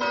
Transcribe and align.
En 0.00 0.06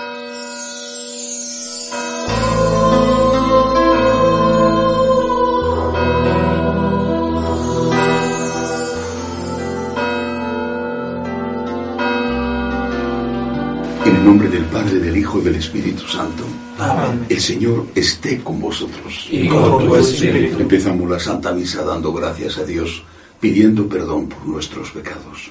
el 14.04 14.24
nombre 14.24 14.48
del 14.48 14.64
Padre, 14.64 14.98
del 14.98 15.16
Hijo 15.16 15.38
y 15.38 15.44
del 15.44 15.54
Espíritu 15.54 16.06
Santo. 16.06 16.44
Amén. 16.78 17.24
El 17.28 17.40
Señor 17.40 17.86
esté 17.94 18.40
con 18.40 18.60
vosotros. 18.60 19.26
Y 19.30 19.48
con 19.48 19.78
tu 19.78 19.96
espíritu. 19.96 20.60
Empezamos 20.60 21.08
la 21.08 21.18
Santa 21.18 21.52
Misa 21.52 21.82
dando 21.82 22.12
gracias 22.12 22.58
a 22.58 22.64
Dios, 22.64 23.02
pidiendo 23.40 23.88
perdón 23.88 24.28
por 24.28 24.46
nuestros 24.46 24.90
pecados. 24.90 25.50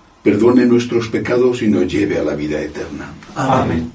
perdone 0.23 0.65
nuestros 0.65 1.07
pecados 1.09 1.61
y 1.61 1.67
nos 1.67 1.91
lleve 1.91 2.19
a 2.19 2.23
la 2.23 2.35
vida 2.35 2.61
eterna. 2.61 3.13
Amén. 3.35 3.91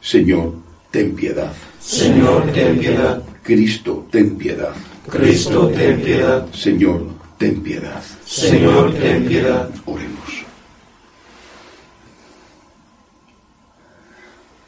Señor, 0.00 0.54
ten 0.90 1.14
piedad. 1.14 1.52
Señor, 1.80 2.50
ten 2.52 2.78
piedad. 2.78 3.22
Cristo, 3.42 4.06
ten 4.10 4.36
piedad. 4.36 4.74
Cristo, 5.08 5.68
ten 5.68 6.00
piedad. 6.00 6.46
Señor, 6.52 7.06
ten 7.38 7.62
piedad. 7.62 8.02
Señor, 8.24 8.94
ten 8.94 9.26
piedad. 9.26 9.70
Oremos. 9.86 10.44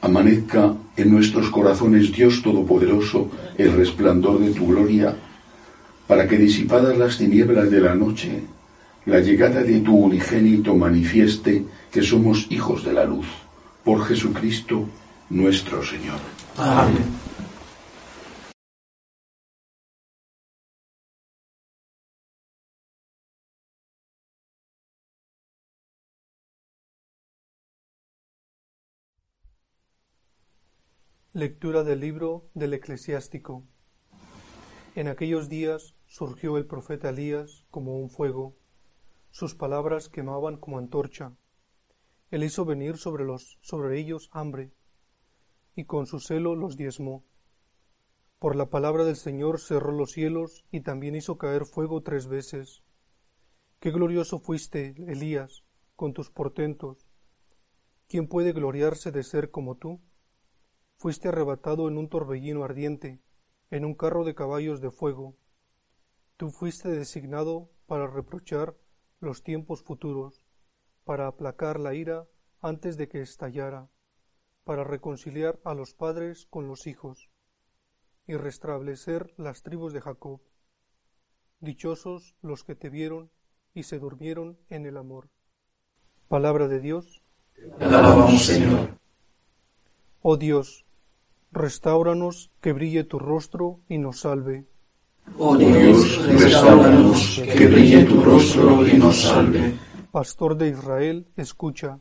Amanezca 0.01 0.75
en 0.97 1.11
nuestros 1.11 1.51
corazones, 1.51 2.13
Dios 2.13 2.41
Todopoderoso, 2.43 3.31
el 3.59 3.73
resplandor 3.73 4.41
de 4.41 4.51
tu 4.53 4.69
gloria, 4.69 5.17
para 6.07 6.29
que 6.29 6.39
disipadas 6.39 6.97
las 6.97 7.19
tinieblas 7.19 7.71
de 7.71 7.81
la 7.81 7.95
noche, 7.95 8.43
la 9.07 9.21
llegada 9.21 9.63
de 9.63 9.81
tu 9.81 9.97
unigénito 9.97 10.75
manifieste 10.75 11.65
que 11.93 12.03
somos 12.03 12.51
hijos 12.51 12.85
de 12.85 12.93
la 12.93 13.05
luz. 13.05 13.27
Por 13.85 14.05
Jesucristo 14.05 14.89
nuestro 15.31 15.83
Señor. 15.85 16.19
Amén. 16.57 17.05
Lectura 31.33 31.85
del 31.85 32.01
libro 32.01 32.49
del 32.55 32.75
eclesiástico. 32.75 33.63
En 34.95 35.07
aquellos 35.07 35.49
días 35.49 35.95
surgió 36.07 36.57
el 36.57 36.65
profeta 36.65 37.11
Elías 37.11 37.67
como 37.71 37.99
un 37.99 38.09
fuego, 38.09 38.57
sus 39.37 39.55
palabras 39.55 40.09
quemaban 40.09 40.57
como 40.57 40.79
antorcha. 40.79 41.37
Él 42.31 42.43
hizo 42.43 42.65
venir 42.65 42.97
sobre 42.97 43.27
los 43.27 43.59
sobre 43.61 44.01
ellos 44.01 44.31
hambre, 44.33 44.73
y 45.75 45.85
con 45.85 46.07
su 46.07 46.21
celo 46.21 46.57
los 46.57 46.79
diezmó. 46.79 47.23
Por 48.39 48.57
la 48.57 48.71
palabra 48.71 49.05
del 49.05 49.17
Señor 49.17 49.61
cerró 49.61 49.93
los 49.93 50.13
cielos 50.13 50.65
y 50.71 50.81
también 50.81 51.17
hizo 51.17 51.37
caer 51.37 51.67
fuego 51.67 52.03
tres 52.03 52.29
veces. 52.29 52.83
Qué 53.79 53.91
glorioso 53.91 54.39
fuiste, 54.39 54.95
Elías, 55.07 55.65
con 55.97 56.15
tus 56.15 56.31
portentos. 56.31 57.07
¿Quién 58.09 58.29
puede 58.29 58.55
gloriarse 58.55 59.13
de 59.13 59.23
ser 59.23 59.51
como 59.51 59.75
tú? 59.75 60.01
Fuiste 60.97 61.29
arrebatado 61.29 61.89
en 61.89 61.99
un 61.99 62.09
torbellino 62.09 62.65
ardiente, 62.65 63.21
en 63.71 63.85
un 63.85 63.95
carro 63.95 64.25
de 64.25 64.35
caballos 64.35 64.81
de 64.81 64.91
fuego. 64.91 65.37
Tú 66.39 66.49
fuiste 66.49 66.89
designado 66.89 67.69
para 67.87 68.07
reprochar 68.07 68.79
los 69.21 69.43
tiempos 69.43 69.83
futuros, 69.83 70.43
para 71.05 71.27
aplacar 71.27 71.79
la 71.81 71.95
ira 71.95 72.27
antes 72.61 72.97
de 72.97 73.09
que 73.09 73.21
estallara, 73.21 73.89
para 74.65 74.85
reconciliar 74.85 75.61
a 75.65 75.75
los 75.75 75.95
padres 75.95 76.47
con 76.47 76.67
los 76.67 76.87
hijos, 76.87 77.31
y 78.27 78.35
restablecer 78.37 79.33
las 79.37 79.63
tribus 79.63 79.93
de 79.93 80.01
Jacob. 80.01 80.41
Dichosos 81.61 82.35
los 82.43 82.65
que 82.65 82.75
te 82.75 82.91
vieron 82.91 83.31
y 83.73 83.85
se 83.85 83.99
durmieron 83.99 84.59
en 84.69 84.87
el 84.87 84.97
amor. 84.97 85.31
Palabra 86.29 86.67
de 86.67 86.81
Dios. 86.81 87.23
Alabamos, 87.79 88.45
Señor. 88.45 88.99
Oh 90.23 90.37
Dios, 90.37 90.85
restauranos 91.53 92.51
que 92.61 92.73
brille 92.73 93.05
tu 93.05 93.21
rostro 93.21 93.81
y 93.89 93.99
nos 93.99 94.21
salve. 94.21 94.67
Oh 95.39 95.57
Dios, 95.57 96.27
restauranos, 96.27 97.43
que 97.45 97.67
brille 97.67 98.05
tu 98.05 98.23
rostro 98.23 98.87
y 98.87 98.97
nos 98.97 99.17
salve. 99.17 99.75
Pastor 100.11 100.57
de 100.57 100.69
Israel, 100.69 101.27
escucha. 101.37 101.99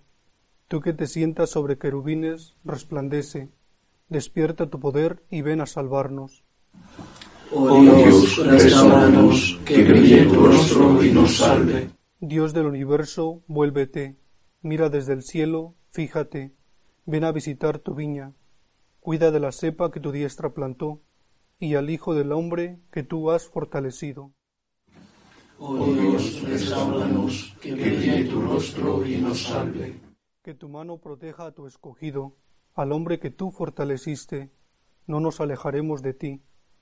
Tú 0.67 0.79
que 0.79 0.93
te 0.93 1.05
sientas 1.05 1.49
sobre 1.49 1.77
querubines, 1.77 2.55
resplandece. 2.63 3.49
Despierta 4.07 4.69
tu 4.69 4.79
poder 4.79 5.23
y 5.29 5.41
ven 5.41 5.59
a 5.59 5.65
salvarnos. 5.65 6.43
Oh 7.51 7.81
Dios, 7.81 8.45
restauranos, 8.45 9.59
que 9.65 9.83
brille 9.83 10.25
tu 10.25 10.45
rostro 10.45 11.03
y 11.03 11.11
nos 11.11 11.37
salve. 11.37 11.89
Dios 12.21 12.53
del 12.53 12.67
universo, 12.67 13.43
vuélvete. 13.47 14.15
Mira 14.61 14.89
desde 14.89 15.13
el 15.13 15.23
cielo, 15.23 15.75
fíjate. 15.91 16.53
Ven 17.05 17.25
a 17.25 17.31
visitar 17.31 17.79
tu 17.79 17.93
viña. 17.93 18.33
Cuida 19.01 19.29
de 19.31 19.39
la 19.39 19.51
cepa 19.51 19.91
que 19.91 19.99
tu 19.99 20.11
diestra 20.11 20.53
plantó 20.53 21.01
y 21.59 21.75
al 21.75 21.89
Hijo 21.89 22.13
del 22.13 22.31
Hombre 22.31 22.79
que 22.91 23.03
tú 23.03 23.31
has 23.31 23.47
fortalecido. 23.47 24.33
Oh 25.57 25.85
Dios, 25.85 26.41
restauranos, 26.41 27.55
que 27.61 27.73
brille 27.73 28.25
tu 28.25 28.41
rostro 28.41 29.05
y 29.05 29.17
nos 29.17 29.43
salve. 29.43 30.01
Que 30.41 30.53
tu 30.53 30.67
mano 30.67 30.97
proteja 30.97 31.45
a 31.45 31.51
tu 31.53 31.65
escogido, 31.65 32.35
al 32.73 32.91
hombre 32.91 33.19
que 33.19 33.31
tú 33.31 33.51
fortaleciste. 33.51 34.51
No 35.07 35.21
nos 35.21 35.39
alejaremos 35.39 36.01
de 36.01 36.13
ti. 36.13 36.41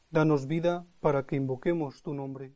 Danos 0.09 0.47
vida 0.47 0.87
para 1.01 1.25
que 1.25 1.35
invoquemos 1.35 2.01
tu 2.01 2.13
nombre. 2.13 2.55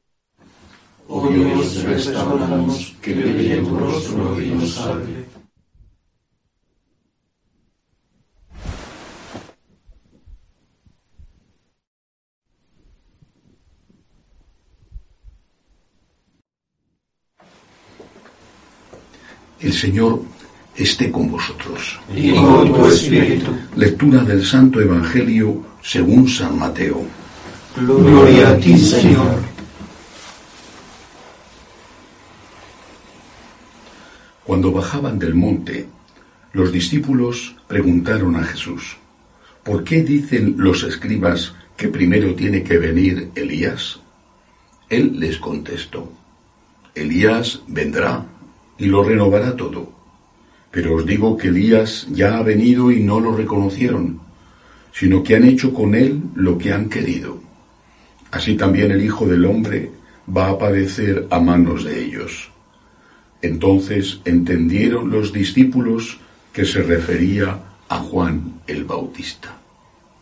Oh 1.08 1.28
Dios, 1.30 1.84
restauranos, 1.84 2.96
que 3.02 3.14
brille 3.14 3.62
tu 3.62 3.78
rostro 3.78 4.42
y 4.42 4.50
nos 4.50 4.72
salve. 4.72 5.26
El 19.68 19.74
Señor 19.74 20.22
esté 20.78 21.12
con 21.12 21.30
vosotros. 21.30 22.00
Y 22.16 22.32
con 22.32 22.74
tu 22.74 22.88
espíritu. 22.88 23.52
Lectura 23.76 24.24
del 24.24 24.46
Santo 24.46 24.80
Evangelio 24.80 25.62
según 25.84 26.26
San 26.26 26.58
Mateo. 26.58 27.04
Gloria 27.76 28.52
a 28.52 28.58
ti, 28.58 28.78
Señor. 28.78 29.42
Cuando 34.46 34.72
bajaban 34.72 35.20
del 35.20 35.36
monte, 35.36 35.86
los 36.54 36.72
discípulos 36.72 37.54
preguntaron 37.68 38.38
a 38.38 38.44
Jesús, 38.44 38.96
¿por 39.66 39.84
qué 39.84 40.02
dicen 40.02 40.56
los 40.58 40.84
escribas 40.84 41.54
que 41.75 41.90
primero 41.90 42.34
tiene 42.36 42.63
que 42.63 42.78
venir 42.78 43.31
Elías? 43.36 44.00
Él 44.88 45.20
les 45.20 45.38
contestó, 45.38 46.10
Elías 46.96 47.60
vendrá 47.68 48.24
y 48.77 48.85
lo 48.85 49.03
renovará 49.03 49.56
todo. 49.56 49.91
Pero 50.71 50.95
os 50.95 51.06
digo 51.06 51.38
que 51.38 51.47
Elías 51.47 52.07
ya 52.12 52.38
ha 52.38 52.44
venido 52.44 52.91
y 52.91 53.00
no 53.01 53.19
lo 53.19 53.35
reconocieron, 53.35 54.19
sino 54.91 55.24
que 55.24 55.35
han 55.35 55.45
hecho 55.45 55.74
con 55.74 55.95
él 55.95 56.21
lo 56.35 56.57
que 56.57 56.74
han 56.74 56.89
querido. 56.89 57.39
Así 58.31 58.56
también 58.56 58.91
el 58.91 59.03
Hijo 59.03 59.25
del 59.25 59.45
Hombre 59.45 59.91
va 60.35 60.50
a 60.50 60.57
padecer 60.57 61.27
a 61.29 61.39
manos 61.39 61.83
de 61.83 62.03
ellos. 62.03 62.51
Entonces 63.41 64.19
entendieron 64.25 65.09
los 65.09 65.31
discípulos 65.31 66.19
que 66.51 66.65
se 66.65 66.81
refería 66.81 67.59
a 67.88 68.00
Juan 68.00 68.62
el 68.68 68.83
Bautista. 68.83 69.56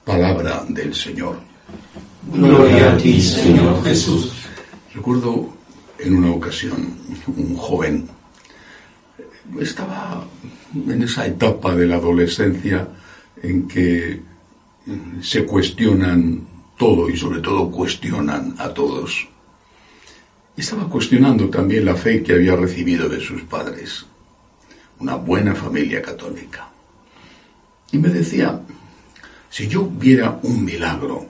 Palabra 0.04 0.64
del 0.70 0.94
Señor. 0.94 1.40
Gloria 2.32 2.94
a 2.94 2.98
ti, 2.98 3.20
Señor 3.22 3.84
Jesús. 3.84 4.32
Recuerdo 4.94 5.50
en 5.98 6.16
una 6.16 6.32
ocasión 6.32 6.96
un 7.36 7.56
joven 7.56 8.08
estaba 9.60 10.26
en 10.74 11.04
esa 11.04 11.26
etapa 11.26 11.76
de 11.76 11.88
la 11.88 11.96
adolescencia 11.96 12.88
en 13.42 13.68
que 13.68 14.22
se 15.22 15.46
cuestionan 15.46 16.48
todo 16.78 17.10
y 17.10 17.18
sobre 17.18 17.42
todo 17.42 17.72
cuestionan 17.72 18.56
a 18.58 18.70
todos. 18.70 19.28
Estaba 20.56 20.90
cuestionando 20.90 21.50
también 21.50 21.86
la 21.86 21.96
fe 21.96 22.24
que 22.24 22.34
había 22.34 22.56
recibido 22.56 23.10
de 23.10 23.20
sus 23.20 23.42
padres, 23.44 24.06
una 25.00 25.16
buena 25.16 25.54
familia 25.54 26.02
católica. 26.02 26.70
Y 27.92 27.98
me 27.98 28.10
decía, 28.10 28.62
si 29.50 29.68
yo 29.68 29.86
viera 29.86 30.40
un 30.44 30.64
milagro, 30.64 31.28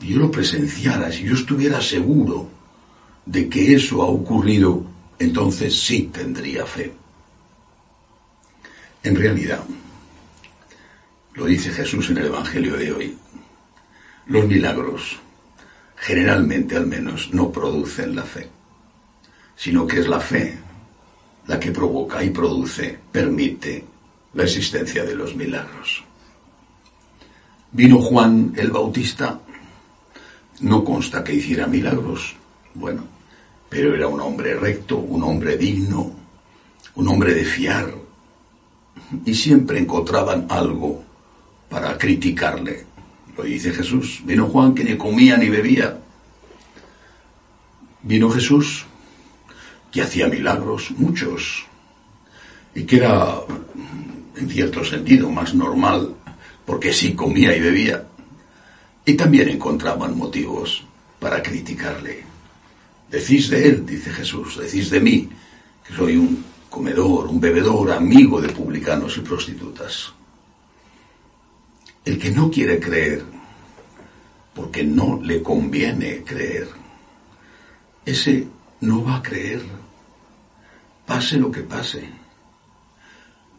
y 0.00 0.08
yo 0.08 0.18
lo 0.18 0.30
presenciara, 0.30 1.10
si 1.10 1.24
yo 1.24 1.34
estuviera 1.34 1.80
seguro 1.80 2.48
de 3.26 3.48
que 3.48 3.74
eso 3.74 4.02
ha 4.02 4.06
ocurrido, 4.06 4.84
entonces 5.18 5.78
sí 5.80 6.10
tendría 6.12 6.64
fe. 6.66 6.92
En 9.02 9.16
realidad, 9.16 9.64
lo 11.34 11.46
dice 11.46 11.70
Jesús 11.70 12.10
en 12.10 12.18
el 12.18 12.26
Evangelio 12.26 12.76
de 12.76 12.92
hoy, 12.92 13.18
los 14.26 14.46
milagros, 14.46 15.18
generalmente 15.96 16.76
al 16.76 16.86
menos, 16.86 17.32
no 17.32 17.50
producen 17.50 18.14
la 18.14 18.24
fe, 18.24 18.48
sino 19.56 19.86
que 19.86 20.00
es 20.00 20.08
la 20.08 20.20
fe 20.20 20.58
la 21.46 21.58
que 21.58 21.72
provoca 21.72 22.22
y 22.22 22.30
produce, 22.30 22.98
permite 23.10 23.84
la 24.34 24.44
existencia 24.44 25.02
de 25.04 25.14
los 25.14 25.34
milagros. 25.34 26.04
Vino 27.72 28.00
Juan 28.00 28.52
el 28.56 28.70
Bautista, 28.70 29.40
no 30.60 30.84
consta 30.84 31.24
que 31.24 31.34
hiciera 31.34 31.66
milagros, 31.66 32.36
bueno, 32.74 33.17
pero 33.68 33.94
era 33.94 34.08
un 34.08 34.20
hombre 34.20 34.54
recto, 34.54 34.96
un 34.98 35.22
hombre 35.22 35.56
digno, 35.56 36.12
un 36.94 37.08
hombre 37.08 37.34
de 37.34 37.44
fiar, 37.44 37.94
y 39.24 39.34
siempre 39.34 39.78
encontraban 39.78 40.46
algo 40.48 41.02
para 41.68 41.96
criticarle. 41.96 42.84
Lo 43.36 43.44
dice 43.44 43.72
Jesús. 43.72 44.20
Vino 44.24 44.46
Juan 44.46 44.74
que 44.74 44.84
ni 44.84 44.96
comía 44.96 45.36
ni 45.36 45.48
bebía. 45.48 45.98
Vino 48.02 48.30
Jesús 48.30 48.84
que 49.92 50.02
hacía 50.02 50.28
milagros, 50.28 50.90
muchos, 50.98 51.64
y 52.74 52.84
que 52.84 52.96
era, 52.96 53.40
en 54.36 54.50
cierto 54.50 54.84
sentido, 54.84 55.30
más 55.30 55.54
normal, 55.54 56.14
porque 56.66 56.92
sí 56.92 57.14
comía 57.14 57.56
y 57.56 57.60
bebía. 57.60 58.06
Y 59.06 59.14
también 59.14 59.48
encontraban 59.48 60.16
motivos 60.16 60.84
para 61.18 61.42
criticarle. 61.42 62.27
Decís 63.10 63.48
de 63.48 63.68
él, 63.68 63.86
dice 63.86 64.10
Jesús, 64.10 64.58
decís 64.58 64.90
de 64.90 65.00
mí, 65.00 65.28
que 65.86 65.94
soy 65.94 66.16
un 66.16 66.44
comedor, 66.68 67.28
un 67.28 67.40
bebedor, 67.40 67.90
amigo 67.90 68.40
de 68.40 68.48
publicanos 68.48 69.16
y 69.16 69.20
prostitutas. 69.20 70.12
El 72.04 72.18
que 72.18 72.30
no 72.30 72.50
quiere 72.50 72.78
creer, 72.78 73.24
porque 74.54 74.84
no 74.84 75.20
le 75.22 75.42
conviene 75.42 76.22
creer, 76.22 76.68
ese 78.04 78.46
no 78.80 79.04
va 79.04 79.16
a 79.16 79.22
creer, 79.22 79.62
pase 81.06 81.38
lo 81.38 81.50
que 81.50 81.62
pase. 81.62 82.08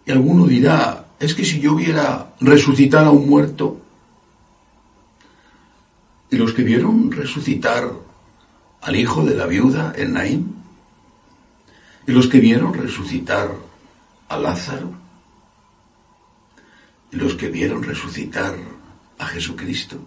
Y 0.05 0.11
alguno 0.11 0.45
dirá, 0.45 1.07
es 1.19 1.33
que 1.33 1.45
si 1.45 1.59
yo 1.59 1.75
viera 1.75 2.33
resucitar 2.39 3.05
a 3.05 3.11
un 3.11 3.27
muerto, 3.27 3.81
y 6.31 6.37
los 6.37 6.53
que 6.53 6.63
vieron 6.63 7.11
resucitar 7.11 7.91
al 8.81 8.95
hijo 8.95 9.23
de 9.25 9.35
la 9.35 9.45
viuda 9.45 9.93
en 9.95 10.13
Naín, 10.13 10.55
y 12.07 12.11
los 12.11 12.27
que 12.27 12.39
vieron 12.39 12.73
resucitar 12.73 13.51
a 14.27 14.37
Lázaro, 14.37 14.91
y 17.11 17.15
los 17.17 17.35
que 17.35 17.49
vieron 17.49 17.83
resucitar 17.83 18.55
a 19.17 19.25
Jesucristo. 19.25 19.97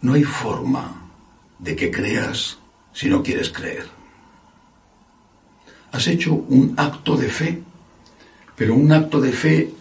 No 0.00 0.14
hay 0.14 0.24
forma 0.24 1.10
de 1.58 1.76
que 1.76 1.90
creas 1.90 2.58
si 2.92 3.08
no 3.08 3.22
quieres 3.22 3.50
creer. 3.50 3.86
Has 5.92 6.06
hecho 6.06 6.34
un 6.34 6.74
acto 6.76 7.16
de 7.16 7.28
fe, 7.28 7.62
pero 8.56 8.74
un 8.74 8.92
acto 8.92 9.20
de 9.20 9.32
fe 9.32 9.74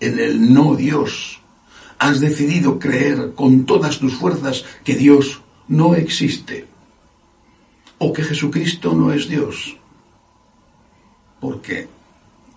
en 0.00 0.18
el 0.18 0.52
no 0.52 0.76
Dios. 0.76 1.40
Has 1.98 2.20
decidido 2.20 2.78
creer 2.78 3.32
con 3.34 3.64
todas 3.64 3.98
tus 3.98 4.14
fuerzas 4.14 4.64
que 4.84 4.94
Dios 4.94 5.40
no 5.68 5.94
existe 5.94 6.66
o 7.98 8.12
que 8.12 8.22
Jesucristo 8.22 8.92
no 8.92 9.12
es 9.12 9.28
Dios. 9.28 9.76
Porque 11.40 11.88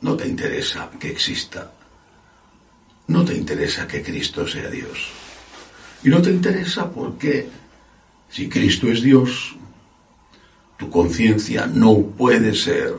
no 0.01 0.15
te 0.15 0.27
interesa 0.27 0.89
que 0.99 1.09
exista. 1.09 1.71
No 3.07 3.23
te 3.23 3.35
interesa 3.35 3.87
que 3.87 4.01
Cristo 4.01 4.47
sea 4.47 4.69
Dios. 4.69 5.09
Y 6.03 6.09
no 6.09 6.21
te 6.21 6.31
interesa 6.31 6.91
porque 6.91 7.47
si 8.29 8.49
Cristo 8.49 8.87
es 8.87 9.01
Dios, 9.01 9.55
tu 10.77 10.89
conciencia 10.89 11.65
no 11.65 12.01
puede 12.01 12.53
ser 12.53 12.93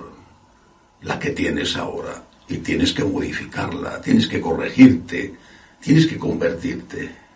la 1.02 1.18
que 1.18 1.30
tienes 1.30 1.76
ahora. 1.76 2.24
Y 2.48 2.58
tienes 2.58 2.94
que 2.94 3.04
modificarla, 3.04 4.00
tienes 4.00 4.26
que 4.26 4.40
corregirte, 4.40 5.34
tienes 5.80 6.06
que 6.06 6.16
convertirte. 6.16 7.27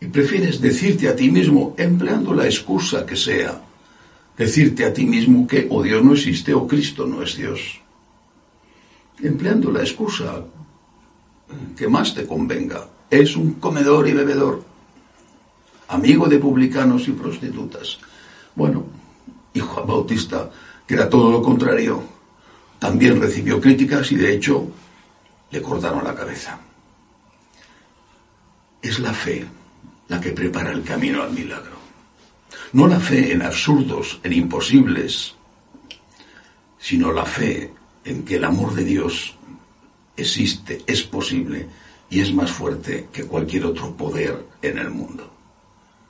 Y 0.00 0.06
prefieres 0.06 0.60
decirte 0.60 1.08
a 1.08 1.16
ti 1.16 1.30
mismo, 1.30 1.74
empleando 1.78 2.34
la 2.34 2.44
excusa 2.44 3.06
que 3.06 3.16
sea, 3.16 3.62
decirte 4.36 4.84
a 4.84 4.92
ti 4.92 5.06
mismo 5.06 5.46
que 5.46 5.66
o 5.70 5.82
Dios 5.82 6.04
no 6.04 6.12
existe 6.12 6.52
o 6.52 6.66
Cristo 6.66 7.06
no 7.06 7.22
es 7.22 7.36
Dios. 7.36 7.80
Empleando 9.22 9.70
la 9.70 9.80
excusa 9.80 10.44
que 11.76 11.88
más 11.88 12.14
te 12.14 12.26
convenga. 12.26 12.86
Es 13.08 13.36
un 13.36 13.54
comedor 13.54 14.08
y 14.08 14.12
bebedor, 14.12 14.62
amigo 15.88 16.26
de 16.26 16.38
publicanos 16.38 17.08
y 17.08 17.12
prostitutas. 17.12 17.98
Bueno, 18.54 18.84
y 19.54 19.60
Juan 19.60 19.86
Bautista, 19.86 20.50
que 20.86 20.94
era 20.94 21.08
todo 21.08 21.30
lo 21.30 21.40
contrario, 21.40 22.02
también 22.78 23.20
recibió 23.20 23.60
críticas 23.60 24.12
y 24.12 24.16
de 24.16 24.34
hecho 24.34 24.68
le 25.50 25.62
cortaron 25.62 26.04
la 26.04 26.14
cabeza. 26.14 26.58
Es 28.82 28.98
la 28.98 29.14
fe 29.14 29.46
la 30.08 30.20
que 30.20 30.30
prepara 30.30 30.72
el 30.72 30.82
camino 30.82 31.22
al 31.22 31.32
milagro. 31.32 31.76
No 32.72 32.86
la 32.86 33.00
fe 33.00 33.32
en 33.32 33.42
absurdos, 33.42 34.20
en 34.22 34.32
imposibles, 34.32 35.34
sino 36.78 37.12
la 37.12 37.24
fe 37.24 37.72
en 38.04 38.24
que 38.24 38.36
el 38.36 38.44
amor 38.44 38.74
de 38.74 38.84
Dios 38.84 39.34
existe, 40.16 40.82
es 40.86 41.02
posible 41.02 41.66
y 42.08 42.20
es 42.20 42.32
más 42.32 42.50
fuerte 42.50 43.08
que 43.12 43.24
cualquier 43.24 43.66
otro 43.66 43.96
poder 43.96 44.46
en 44.62 44.78
el 44.78 44.90
mundo. 44.90 45.32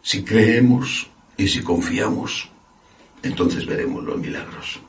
Si 0.02 0.22
creemos 0.22 1.08
y 1.36 1.48
si 1.48 1.62
confiamos, 1.62 2.48
entonces 3.22 3.66
veremos 3.66 4.04
los 4.04 4.18
milagros. 4.18 4.80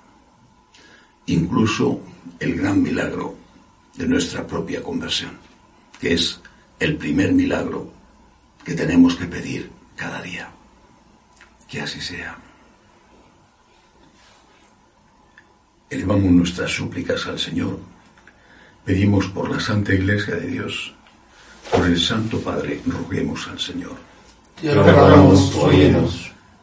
Incluso 1.28 2.02
el 2.40 2.56
gran 2.56 2.82
milagro 2.82 3.36
de 3.96 4.08
nuestra 4.08 4.46
propia 4.46 4.84
conversión, 4.84 5.32
que 6.00 6.14
es 6.14 6.40
el 6.80 6.98
primer 6.98 7.34
milagro 7.34 7.97
que 8.68 8.74
tenemos 8.74 9.16
que 9.16 9.26
pedir 9.26 9.72
cada 9.96 10.22
día. 10.22 10.50
Que 11.70 11.80
así 11.80 12.02
sea. 12.02 12.38
Elevamos 15.90 16.32
nuestras 16.32 16.72
súplicas 16.72 17.26
al 17.28 17.40
Señor. 17.40 17.80
Pedimos 18.84 19.28
por 19.28 19.50
la 19.50 19.62
Santa 19.62 19.94
Iglesia 19.94 20.36
de 20.36 20.48
Dios, 20.48 20.94
por 21.72 21.86
el 21.86 21.98
Santo 21.98 22.42
Padre, 22.42 22.82
roguemos 22.86 23.48
al 23.48 23.58
Señor. 23.58 23.96
Te 24.62 24.74
rogamos. 24.74 25.54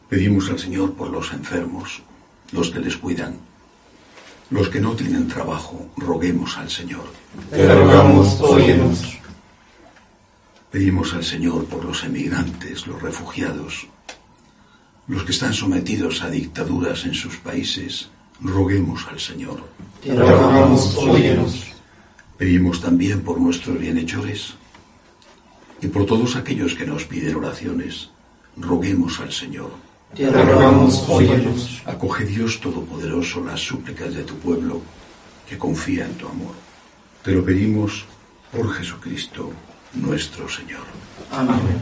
Pedimos 0.07 0.47
al 0.51 0.59
Señor 0.59 0.93
por 0.93 1.09
los 1.09 1.33
enfermos, 1.33 2.03
los 2.51 2.69
que 2.69 2.81
les 2.81 2.97
cuidan, 2.97 3.35
los 4.51 4.69
que 4.69 4.79
no 4.79 4.95
tienen 4.95 5.27
trabajo, 5.27 5.89
roguemos 5.97 6.55
al 6.59 6.69
Señor. 6.69 7.05
Te 7.49 7.67
rogamos, 7.73 8.39
óyenos. 8.41 9.24
Pedimos 10.75 11.13
al 11.13 11.23
Señor 11.23 11.63
por 11.67 11.85
los 11.85 12.03
emigrantes, 12.03 12.85
los 12.85 13.01
refugiados, 13.01 13.87
los 15.07 15.23
que 15.23 15.31
están 15.31 15.53
sometidos 15.53 16.21
a 16.21 16.29
dictaduras 16.29 17.05
en 17.05 17.13
sus 17.13 17.37
países, 17.37 18.09
roguemos 18.41 19.07
al 19.07 19.17
Señor. 19.17 19.63
Te 20.03 20.13
rogamos, 20.13 20.97
óyenos. 20.97 21.63
Pedimos 22.37 22.81
también 22.81 23.21
por 23.21 23.39
nuestros 23.39 23.79
bienhechores 23.79 24.55
y 25.81 25.87
por 25.87 26.05
todos 26.05 26.35
aquellos 26.35 26.75
que 26.75 26.85
nos 26.85 27.05
piden 27.05 27.37
oraciones, 27.37 28.09
roguemos 28.57 29.21
al 29.21 29.31
Señor. 29.31 29.71
Te 30.13 30.29
rogamos, 30.29 31.05
óyenos. 31.07 31.83
Acoge 31.85 32.25
Dios 32.25 32.59
Todopoderoso 32.59 33.41
las 33.45 33.61
súplicas 33.61 34.13
de 34.13 34.25
tu 34.25 34.35
pueblo 34.39 34.81
que 35.47 35.57
confía 35.57 36.05
en 36.05 36.15
tu 36.15 36.27
amor. 36.27 36.53
Te 37.23 37.31
lo 37.31 37.45
pedimos 37.45 38.03
por 38.51 38.73
Jesucristo 38.73 39.53
nuestro 39.95 40.49
Señor. 40.49 40.85
Amén. 41.31 41.81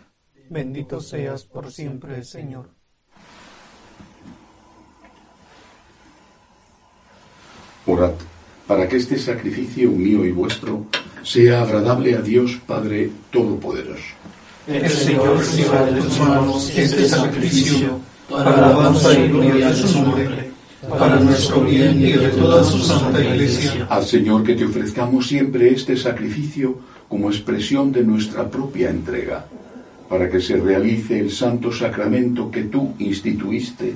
Bendito 0.51 0.99
seas 0.99 1.45
por 1.45 1.71
siempre, 1.71 2.25
Señor. 2.25 2.67
Orad 7.85 8.11
para 8.67 8.85
que 8.85 8.97
este 8.97 9.17
sacrificio 9.17 9.89
mío 9.91 10.25
y 10.25 10.31
vuestro 10.33 10.87
sea 11.23 11.61
agradable 11.61 12.17
a 12.17 12.21
Dios 12.21 12.59
Padre 12.67 13.09
Todopoderoso. 13.31 14.13
El 14.67 14.89
Señor 14.89 15.37
reciba 15.37 15.85
de 15.85 16.01
tus 16.01 16.19
manos 16.19 16.69
este 16.77 17.07
sacrificio 17.07 18.01
para 18.29 18.51
la 18.51 18.67
alabanza 18.67 19.17
y 19.17 19.29
gloria 19.29 19.69
de 19.69 19.87
su 19.87 20.01
nombre, 20.01 20.51
para 20.89 21.17
nuestro 21.21 21.61
bien 21.61 22.01
y 22.01 22.11
de 22.11 22.27
toda 22.27 22.61
su 22.65 22.79
santa 22.79 23.23
iglesia. 23.23 23.87
Al 23.89 24.05
Señor 24.05 24.43
que 24.43 24.55
te 24.55 24.65
ofrezcamos 24.65 25.27
siempre 25.27 25.69
este 25.69 25.95
sacrificio 25.95 26.77
como 27.07 27.29
expresión 27.29 27.93
de 27.93 28.03
nuestra 28.03 28.49
propia 28.49 28.89
entrega, 28.89 29.45
para 30.11 30.29
que 30.29 30.41
se 30.41 30.57
realice 30.57 31.17
el 31.17 31.31
santo 31.31 31.71
sacramento 31.71 32.51
que 32.51 32.63
tú 32.63 32.95
instituiste 32.99 33.95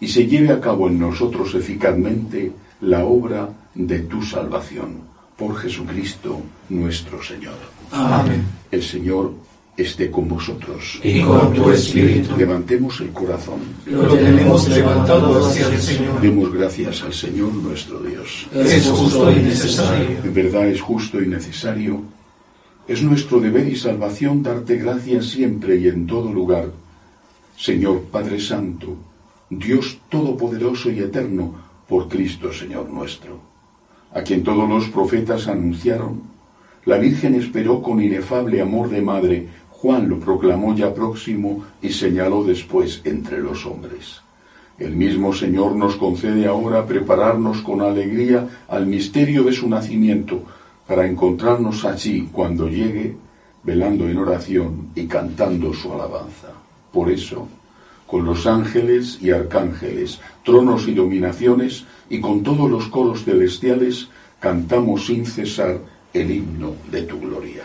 y 0.00 0.08
se 0.08 0.26
lleve 0.26 0.50
a 0.50 0.60
cabo 0.60 0.88
en 0.88 0.98
nosotros 0.98 1.54
eficazmente 1.54 2.50
la 2.80 3.04
obra 3.04 3.48
de 3.72 4.00
tu 4.00 4.20
salvación. 4.20 4.96
Por 5.36 5.54
Jesucristo 5.54 6.40
nuestro 6.70 7.22
Señor. 7.22 7.54
Amén. 7.92 8.42
El 8.68 8.82
Señor 8.82 9.32
esté 9.76 10.10
con 10.10 10.26
vosotros. 10.26 10.98
Y 11.04 11.20
con 11.20 11.52
tu 11.52 11.70
espíritu. 11.70 12.36
Levantemos 12.36 13.00
el 13.00 13.10
corazón. 13.10 13.60
Lo 13.86 14.08
tenemos 14.08 14.68
levantado 14.68 15.46
hacia 15.46 15.68
el 15.68 15.80
Señor. 15.80 16.20
Demos 16.20 16.52
gracias 16.52 17.00
al 17.02 17.14
Señor 17.14 17.54
nuestro 17.54 18.00
Dios. 18.00 18.48
Es 18.52 18.88
justo 18.88 19.30
y 19.30 19.36
necesario. 19.36 20.18
En 20.24 20.34
verdad 20.34 20.66
es 20.66 20.80
justo 20.80 21.22
y 21.22 21.28
necesario. 21.28 22.02
Es 22.86 23.02
nuestro 23.02 23.40
deber 23.40 23.66
y 23.66 23.76
salvación 23.76 24.42
darte 24.42 24.76
gracias 24.76 25.30
siempre 25.30 25.76
y 25.76 25.88
en 25.88 26.06
todo 26.06 26.30
lugar. 26.30 26.70
Señor 27.56 28.02
Padre 28.10 28.38
Santo, 28.38 28.96
Dios 29.48 30.00
Todopoderoso 30.10 30.90
y 30.90 30.98
Eterno, 30.98 31.54
por 31.88 32.08
Cristo 32.08 32.52
Señor 32.52 32.90
nuestro, 32.90 33.38
a 34.12 34.22
quien 34.22 34.42
todos 34.42 34.68
los 34.68 34.88
profetas 34.88 35.48
anunciaron, 35.48 36.22
la 36.84 36.98
Virgen 36.98 37.34
esperó 37.34 37.80
con 37.80 38.02
inefable 38.02 38.60
amor 38.60 38.90
de 38.90 39.00
madre, 39.00 39.48
Juan 39.70 40.08
lo 40.10 40.20
proclamó 40.20 40.74
ya 40.74 40.92
próximo 40.92 41.64
y 41.80 41.88
señaló 41.88 42.44
después 42.44 43.00
entre 43.04 43.40
los 43.40 43.64
hombres. 43.64 44.20
El 44.78 44.94
mismo 44.94 45.32
Señor 45.32 45.74
nos 45.76 45.96
concede 45.96 46.46
ahora 46.46 46.86
prepararnos 46.86 47.62
con 47.62 47.80
alegría 47.80 48.46
al 48.68 48.86
misterio 48.86 49.44
de 49.44 49.52
su 49.52 49.68
nacimiento, 49.68 50.42
para 50.86 51.06
encontrarnos 51.06 51.84
allí 51.84 52.28
cuando 52.32 52.68
llegue, 52.68 53.16
velando 53.62 54.08
en 54.08 54.18
oración 54.18 54.88
y 54.94 55.06
cantando 55.06 55.72
su 55.72 55.92
alabanza. 55.92 56.48
Por 56.92 57.10
eso, 57.10 57.48
con 58.06 58.24
los 58.24 58.46
ángeles 58.46 59.18
y 59.20 59.30
arcángeles, 59.30 60.20
tronos 60.44 60.86
y 60.86 60.94
dominaciones, 60.94 61.84
y 62.10 62.20
con 62.20 62.42
todos 62.42 62.70
los 62.70 62.88
coros 62.88 63.24
celestiales, 63.24 64.08
cantamos 64.38 65.06
sin 65.06 65.24
cesar 65.24 65.78
el 66.12 66.30
himno 66.30 66.74
de 66.90 67.02
tu 67.02 67.18
gloria. 67.18 67.64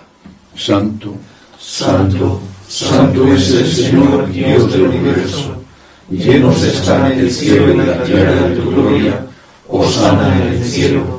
Santo, 0.55 1.13
Santo, 1.59 2.39
santo 2.67 3.27
es 3.33 3.51
el 3.51 3.67
Señor 3.67 4.31
Dios 4.31 4.71
del 4.71 4.83
universo. 4.83 5.55
Llenos 6.09 6.63
están 6.63 7.11
el 7.11 7.29
cielo 7.29 7.73
y 7.73 7.85
la 7.85 8.01
tierra 8.03 8.47
de 8.47 8.55
tu 8.55 8.69
gloria. 8.71 9.25
Osana 9.67 10.41
en 10.41 10.53
el 10.53 10.63
cielo. 10.63 11.18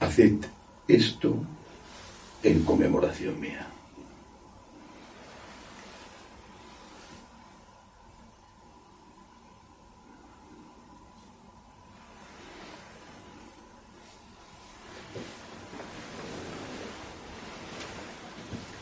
Haced 0.00 0.44
esto 0.86 1.36
en 2.42 2.62
conmemoración 2.64 3.40
mía. 3.40 3.68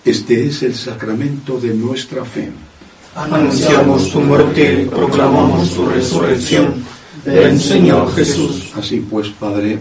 Este 0.07 0.47
es 0.47 0.63
el 0.63 0.75
sacramento 0.77 1.59
de 1.59 1.75
nuestra 1.75 2.25
fe. 2.25 2.53
Anunciamos 3.17 4.13
tu 4.13 4.21
muerte 4.21 4.87
proclamamos 4.89 5.75
tu 5.75 5.87
resurrección. 5.87 6.75
Ven, 7.25 7.59
Señor 7.59 8.15
Jesús. 8.15 8.71
Así 8.77 9.01
pues, 9.01 9.29
Padre, 9.31 9.81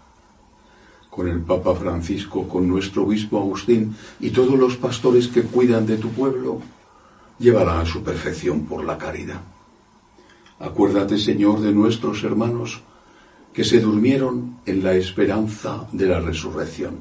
con 1.11 1.27
el 1.27 1.41
Papa 1.41 1.75
Francisco, 1.75 2.47
con 2.47 2.67
nuestro 2.67 3.03
obispo 3.03 3.37
Agustín 3.37 3.93
y 4.21 4.29
todos 4.29 4.57
los 4.57 4.77
pastores 4.77 5.27
que 5.27 5.43
cuidan 5.43 5.85
de 5.85 5.97
tu 5.97 6.09
pueblo. 6.09 6.61
llévala 7.37 7.81
a 7.81 7.85
su 7.85 8.01
perfección 8.01 8.65
por 8.65 8.85
la 8.85 8.97
caridad. 8.97 9.41
Acuérdate, 10.59 11.17
Señor, 11.17 11.59
de 11.59 11.73
nuestros 11.73 12.23
hermanos 12.23 12.81
que 13.51 13.63
se 13.63 13.79
durmieron 13.79 14.57
en 14.65 14.83
la 14.83 14.93
esperanza 14.93 15.87
de 15.91 16.05
la 16.05 16.19
resurrección 16.19 16.99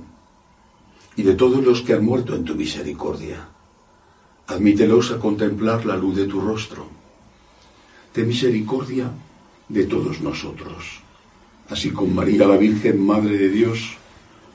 y 1.15 1.23
de 1.23 1.35
todos 1.35 1.63
los 1.63 1.83
que 1.83 1.93
han 1.93 2.05
muerto 2.05 2.35
en 2.35 2.45
tu 2.45 2.55
misericordia. 2.55 3.49
Admítelos 4.47 5.13
a 5.13 5.19
contemplar 5.19 5.85
la 5.85 5.97
luz 5.97 6.17
de 6.17 6.27
tu 6.27 6.41
rostro. 6.41 6.89
Ten 8.13 8.27
misericordia 8.27 9.13
de 9.69 9.85
todos 9.85 10.21
nosotros, 10.21 11.03
así 11.69 11.91
con 11.91 12.13
María 12.13 12.49
la 12.49 12.57
Virgen, 12.57 13.07
Madre 13.07 13.37
de 13.37 13.51
Dios, 13.51 14.00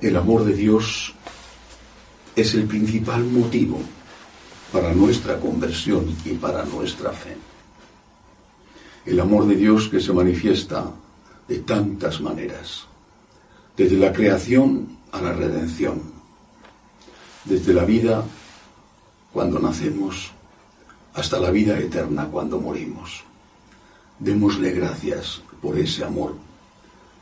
El 0.00 0.16
amor 0.16 0.44
de 0.44 0.54
Dios 0.54 1.12
es 2.34 2.54
el 2.54 2.64
principal 2.64 3.22
motivo 3.22 3.78
para 4.72 4.94
nuestra 4.94 5.38
conversión 5.38 6.16
y 6.24 6.30
para 6.30 6.64
nuestra 6.64 7.12
fe. 7.12 7.36
El 9.04 9.20
amor 9.20 9.46
de 9.46 9.56
Dios 9.56 9.88
que 9.88 10.00
se 10.00 10.10
manifiesta 10.14 10.90
de 11.46 11.58
tantas 11.58 12.18
maneras, 12.22 12.86
desde 13.76 13.98
la 13.98 14.10
creación 14.10 14.96
a 15.12 15.20
la 15.20 15.34
redención, 15.34 16.00
desde 17.44 17.74
la 17.74 17.84
vida 17.84 18.24
cuando 19.34 19.58
nacemos 19.58 20.32
hasta 21.12 21.38
la 21.38 21.50
vida 21.50 21.78
eterna 21.78 22.26
cuando 22.26 22.58
morimos. 22.58 23.22
Démosle 24.18 24.70
gracias 24.70 25.42
por 25.60 25.78
ese 25.78 26.04
amor 26.04 26.49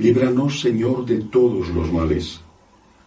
Líbranos, 0.00 0.60
Señor, 0.60 1.04
de 1.04 1.18
todos 1.18 1.68
los 1.68 1.92
males. 1.92 2.40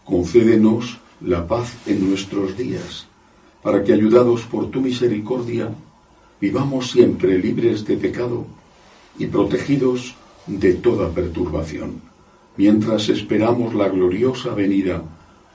Concédenos 0.06 1.00
la 1.22 1.48
paz 1.48 1.74
en 1.88 2.08
nuestros 2.08 2.56
días, 2.56 3.08
para 3.64 3.84
que, 3.84 3.94
ayudados 3.94 4.42
por 4.44 4.70
tu 4.70 4.80
misericordia, 4.80 5.74
vivamos 6.40 6.92
siempre 6.92 7.40
libres 7.40 7.84
de 7.84 7.98
pecado 7.98 8.46
y 9.18 9.26
protegidos 9.26 10.14
de 10.46 10.76
toda 10.76 11.10
perturbación, 11.10 12.00
mientras 12.58 13.10
esperamos 13.10 13.74
la 13.74 13.90
gloriosa 13.90 14.54
venida 14.54 15.02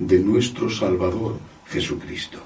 de 0.01 0.19
nuestro 0.19 0.69
Salvador 0.69 1.37
Jesucristo. 1.67 2.39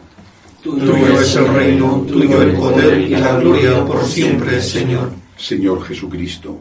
Tuyo 0.62 0.94
es 1.18 1.34
el 1.36 1.48
reino, 1.48 2.04
tuyo 2.06 2.42
el 2.42 2.52
poder 2.52 3.00
y 3.00 3.16
la 3.16 3.38
gloria 3.38 3.82
por 3.86 4.04
siempre, 4.04 4.60
Señor. 4.60 5.10
Señor 5.34 5.82
Jesucristo, 5.82 6.60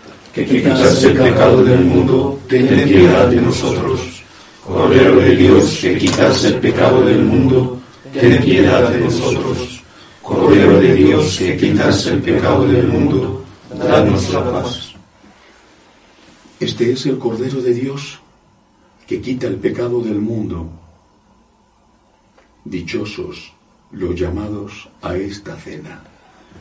que 0.33 0.45
quitas 0.45 1.03
el 1.03 1.17
pecado 1.17 1.63
del 1.63 1.85
mundo, 1.85 2.39
ten 2.47 2.67
piedad 2.87 3.27
de 3.27 3.41
nosotros. 3.41 4.23
Cordero 4.65 5.15
de 5.17 5.35
Dios, 5.35 5.79
que 5.81 5.97
quitas 5.97 6.43
el 6.45 6.55
pecado 6.55 7.03
del 7.03 7.23
mundo, 7.23 7.81
ten 8.13 8.41
piedad 8.43 8.89
de 8.89 8.99
nosotros. 9.01 9.81
Cordero 10.21 10.79
de 10.79 10.93
Dios, 10.93 11.37
que 11.37 11.57
quitas 11.57 12.05
el 12.07 12.21
pecado 12.21 12.67
del 12.67 12.87
mundo, 12.87 13.43
danos 13.77 14.29
la 14.31 14.51
paz. 14.51 14.93
Este 16.59 16.91
es 16.91 17.05
el 17.07 17.17
Cordero 17.17 17.61
de 17.61 17.73
Dios 17.73 18.19
que 19.07 19.19
quita 19.19 19.47
el 19.47 19.55
pecado 19.55 19.99
del 20.01 20.21
mundo. 20.21 20.69
Dichosos 22.63 23.51
los 23.91 24.15
llamados 24.15 24.87
a 25.01 25.15
esta 25.15 25.55
cena. 25.57 26.01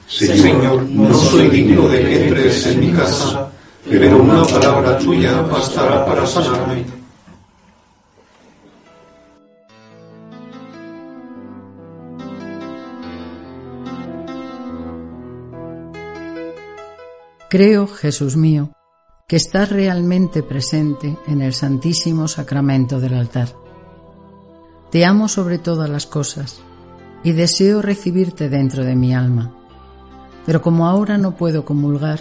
Señor, 0.09 0.83
no 0.83 1.15
soy 1.15 1.49
digno 1.49 1.87
de 1.89 2.01
que 2.01 2.27
entres 2.27 2.67
en 2.67 2.81
mi 2.81 2.93
casa, 2.93 3.53
pero 3.89 4.23
una 4.23 4.45
palabra 4.45 4.99
tuya 4.99 5.41
bastará 5.43 6.05
para 6.05 6.27
sanarme. 6.27 6.85
Creo, 17.49 17.89
Jesús 17.89 18.37
mío, 18.37 18.71
que 19.27 19.35
estás 19.35 19.71
realmente 19.71 20.45
presente 20.45 21.19
en 21.27 21.43
el 21.43 21.53
Santísimo 21.53 22.29
Sacramento 22.29 23.01
del 23.01 23.15
altar. 23.15 23.49
Te 24.93 25.05
amo 25.05 25.27
sobre 25.27 25.59
todas 25.59 25.91
las 25.91 26.07
cosas 26.07 26.63
y 27.25 27.33
deseo 27.33 27.83
recibirte 27.83 28.49
dentro 28.49 28.85
de 28.85 28.95
mi 28.95 29.15
alma, 29.15 29.53
pero 30.47 30.63
como 30.63 30.87
ahora 30.87 31.19
no 31.19 31.37
puedo 31.37 31.65
comulgar, 31.65 32.21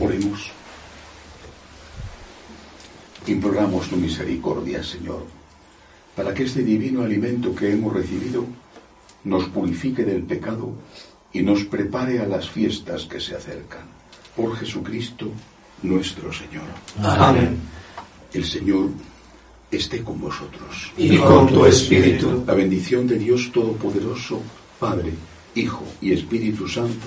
Oremos. 0.00 0.50
Imploramos 3.26 3.88
tu 3.88 3.96
misericordia, 3.96 4.82
Señor, 4.82 5.26
para 6.14 6.32
que 6.32 6.44
este 6.44 6.62
divino 6.62 7.02
alimento 7.02 7.54
que 7.54 7.72
hemos 7.72 7.92
recibido 7.92 8.46
nos 9.24 9.48
purifique 9.48 10.04
del 10.04 10.22
pecado 10.22 10.72
y 11.32 11.42
nos 11.42 11.64
prepare 11.64 12.20
a 12.20 12.26
las 12.26 12.48
fiestas 12.48 13.04
que 13.04 13.20
se 13.20 13.34
acercan. 13.34 13.84
Por 14.36 14.56
Jesucristo 14.56 15.30
nuestro 15.82 16.32
Señor. 16.32 16.64
Amén. 17.02 17.58
El 18.32 18.44
Señor 18.44 18.90
esté 19.70 20.02
con 20.02 20.20
vosotros. 20.20 20.92
Y 20.96 21.16
con 21.18 21.48
tu 21.48 21.66
espíritu. 21.66 22.44
La 22.46 22.54
bendición 22.54 23.06
de 23.06 23.18
Dios 23.18 23.50
Todopoderoso, 23.52 24.40
Padre, 24.78 25.12
Hijo 25.54 25.84
y 26.00 26.12
Espíritu 26.12 26.68
Santo, 26.68 27.06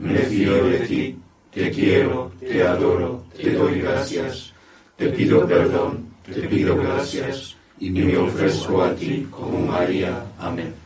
Me 0.00 0.18
fío 0.18 0.64
de 0.64 0.78
ti, 0.80 1.16
te 1.52 1.70
quiero, 1.70 2.32
te 2.40 2.62
adoro, 2.62 3.24
te 3.36 3.52
doy 3.52 3.80
gracias, 3.80 4.52
te 4.96 5.08
pido 5.08 5.46
perdón, 5.46 6.06
te 6.24 6.42
pido 6.42 6.76
gracias, 6.76 7.56
y 7.78 7.90
me 7.90 8.16
ofrezco 8.16 8.82
a 8.82 8.94
ti 8.94 9.26
como 9.30 9.66
María. 9.66 10.24
Amén. 10.38 10.83